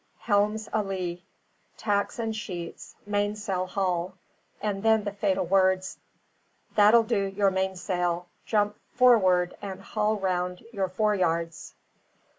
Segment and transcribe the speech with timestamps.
[0.21, 1.23] Helm's a lee.
[1.77, 2.95] Tacks and sheets.
[3.05, 4.15] Mainsail haul."
[4.59, 5.99] And then the fatal words:
[6.73, 11.75] "That'll do your mainsail; jump forrard and haul round your foreyards."